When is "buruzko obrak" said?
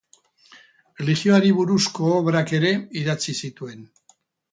1.57-2.53